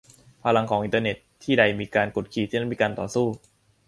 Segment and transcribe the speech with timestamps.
[0.43, 3.27] พลังของอินเตอร์เน็ต: ที่ใดมีการกดขี่ ที่นั่นมีการต่อสู้